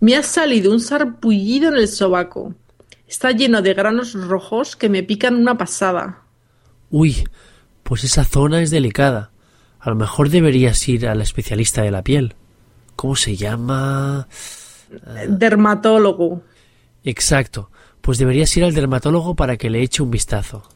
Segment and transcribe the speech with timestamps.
[0.00, 2.54] Me ha salido un sarpullido en el sobaco.
[3.08, 6.22] Está lleno de granos rojos que me pican una pasada.
[6.90, 7.24] Uy,
[7.82, 9.32] pues esa zona es delicada.
[9.80, 12.34] A lo mejor deberías ir al especialista de la piel.
[12.96, 14.28] ¿Cómo se llama?
[15.06, 15.24] Ah.
[15.28, 16.42] Dermatólogo.
[17.04, 17.70] Exacto.
[18.00, 20.68] Pues deberías ir al dermatólogo para que le eche un vistazo.